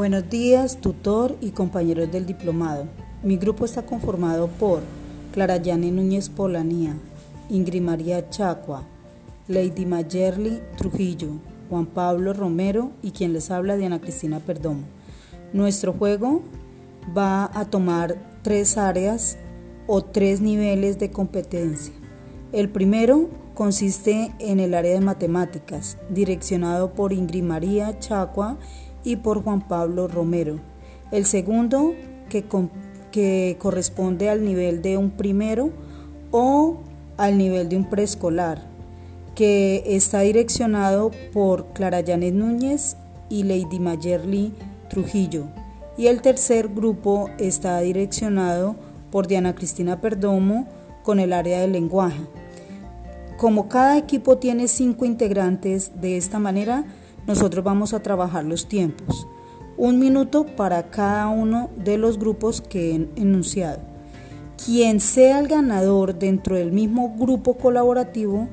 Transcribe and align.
Buenos 0.00 0.30
días, 0.30 0.78
tutor 0.80 1.36
y 1.42 1.50
compañeros 1.50 2.10
del 2.10 2.24
diplomado. 2.24 2.86
Mi 3.22 3.36
grupo 3.36 3.66
está 3.66 3.82
conformado 3.82 4.48
por 4.48 4.80
Clara 5.30 5.58
Yane 5.58 5.90
Núñez 5.90 6.30
Polanía, 6.30 6.96
Ingrid 7.50 7.82
María 7.82 8.30
Chacua, 8.30 8.84
Lady 9.46 9.84
Mayerly 9.84 10.62
Trujillo, 10.78 11.32
Juan 11.68 11.84
Pablo 11.84 12.32
Romero 12.32 12.92
y 13.02 13.10
quien 13.10 13.34
les 13.34 13.50
habla 13.50 13.76
Diana 13.76 14.00
Cristina 14.00 14.40
Perdomo. 14.40 14.84
Nuestro 15.52 15.92
juego 15.92 16.40
va 17.14 17.50
a 17.52 17.66
tomar 17.66 18.16
tres 18.40 18.78
áreas 18.78 19.36
o 19.86 20.00
tres 20.00 20.40
niveles 20.40 20.98
de 20.98 21.10
competencia. 21.10 21.92
El 22.52 22.70
primero 22.70 23.28
consiste 23.52 24.32
en 24.38 24.60
el 24.60 24.72
área 24.72 24.94
de 24.94 25.02
matemáticas, 25.02 25.98
direccionado 26.08 26.94
por 26.94 27.12
Ingrid 27.12 27.42
María 27.42 27.98
Chacua 27.98 28.56
y 29.04 29.16
por 29.16 29.42
Juan 29.42 29.60
Pablo 29.66 30.08
Romero. 30.08 30.58
El 31.10 31.26
segundo, 31.26 31.94
que, 32.28 32.44
que 33.10 33.56
corresponde 33.58 34.30
al 34.30 34.44
nivel 34.44 34.82
de 34.82 34.96
un 34.96 35.10
primero 35.10 35.70
o 36.30 36.78
al 37.16 37.36
nivel 37.36 37.68
de 37.68 37.76
un 37.76 37.84
preescolar, 37.84 38.62
que 39.34 39.82
está 39.86 40.20
direccionado 40.20 41.10
por 41.32 41.66
Clara 41.72 42.02
Janet 42.06 42.34
Núñez 42.34 42.96
y 43.28 43.42
Lady 43.44 43.78
Mayerly 43.78 44.52
Trujillo. 44.88 45.44
Y 45.96 46.06
el 46.06 46.22
tercer 46.22 46.68
grupo 46.68 47.28
está 47.38 47.80
direccionado 47.80 48.76
por 49.10 49.26
Diana 49.26 49.54
Cristina 49.54 50.00
Perdomo 50.00 50.66
con 51.02 51.20
el 51.20 51.32
área 51.32 51.60
del 51.60 51.72
lenguaje. 51.72 52.20
Como 53.36 53.68
cada 53.68 53.98
equipo 53.98 54.38
tiene 54.38 54.68
cinco 54.68 55.04
integrantes, 55.04 56.00
de 56.00 56.16
esta 56.16 56.38
manera 56.38 56.84
nosotros 57.26 57.64
vamos 57.64 57.94
a 57.94 58.02
trabajar 58.02 58.44
los 58.44 58.66
tiempos. 58.66 59.26
Un 59.76 59.98
minuto 59.98 60.46
para 60.56 60.90
cada 60.90 61.28
uno 61.28 61.70
de 61.76 61.96
los 61.96 62.18
grupos 62.18 62.60
que 62.60 62.90
he 62.90 63.08
enunciado. 63.16 63.78
Quien 64.64 65.00
sea 65.00 65.38
el 65.38 65.48
ganador 65.48 66.18
dentro 66.18 66.56
del 66.56 66.70
mismo 66.70 67.14
grupo 67.16 67.54
colaborativo, 67.54 68.48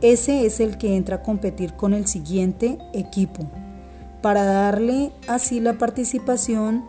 ese 0.00 0.44
es 0.44 0.60
el 0.60 0.76
que 0.76 0.96
entra 0.96 1.16
a 1.16 1.22
competir 1.22 1.74
con 1.74 1.94
el 1.94 2.06
siguiente 2.06 2.78
equipo, 2.92 3.44
para 4.22 4.44
darle 4.44 5.12
así 5.28 5.60
la 5.60 5.74
participación 5.74 6.84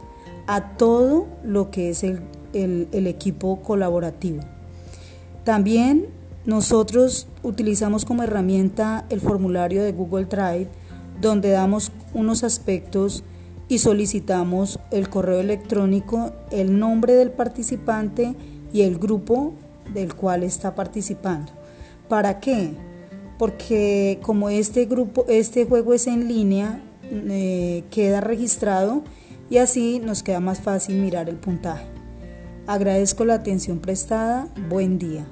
a 0.48 0.76
todo 0.78 1.28
lo 1.44 1.70
que 1.70 1.90
es 1.90 2.04
el, 2.04 2.22
el 2.54 3.08
equipo 3.08 3.62
colaborativo. 3.62 4.42
También 5.44 6.08
nosotros 6.46 7.28
utilizamos 7.44 8.06
como 8.06 8.24
herramienta 8.24 9.06
el 9.10 9.22
formulario 9.22 9.84
de 9.84 9.92
Google 9.92 10.26
Drive 10.26 10.68
donde 11.22 11.50
damos 11.50 11.92
unos 12.14 12.44
aspectos 12.44 13.24
y 13.70 13.80
solicitamos 13.80 14.80
el 14.92 15.10
correo 15.10 15.40
electrónico, 15.40 16.32
el 16.52 16.80
nombre 16.80 17.14
del 17.14 17.32
participante 17.32 18.36
y 18.72 18.82
el 18.82 18.98
grupo 18.98 19.54
del 19.94 20.16
cual 20.16 20.44
está 20.44 20.76
participando. 20.76 21.52
¿Para 22.08 22.40
qué? 22.40 22.72
Porque 23.38 24.20
como 24.22 24.50
este 24.50 24.86
grupo, 24.86 25.26
este 25.28 25.66
juego 25.66 25.94
es 25.94 26.08
en 26.08 26.28
línea, 26.28 26.82
eh, 27.12 27.84
queda 27.92 28.22
registrado 28.22 29.04
y 29.50 29.58
así 29.58 30.00
nos 30.00 30.24
queda 30.24 30.40
más 30.40 30.60
fácil 30.62 30.96
mirar 31.02 31.30
el 31.30 31.36
puntaje. 31.36 31.86
Agradezco 32.68 33.24
la 33.24 33.36
atención 33.36 33.80
prestada. 33.80 34.48
Buen 34.70 34.98
día. 35.00 35.26